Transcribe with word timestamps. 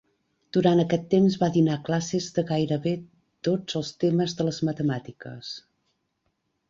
Durant 0.55 0.79
aquest 0.83 1.03
temps 1.11 1.35
va 1.43 1.49
dinar 1.57 1.75
classes 1.89 2.29
de 2.37 2.45
gairebé 2.53 2.93
tots 3.49 3.79
els 3.81 3.93
temes 4.05 4.35
de 4.41 4.47
les 4.49 4.63
matemàtiques. 4.71 5.53